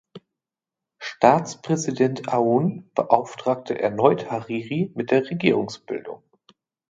Staatspräsident 0.97 2.27
Aoun 2.33 2.89
beauftragte 2.95 3.77
erneut 3.79 4.31
Hariri 4.31 4.91
mit 4.95 5.11
der 5.11 5.29
Regierungsbildung. 5.29 6.23